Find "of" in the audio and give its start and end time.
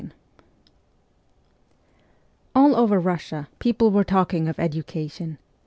4.47-4.57